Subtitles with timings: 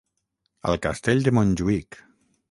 [0.69, 1.99] al castell de Montjuïc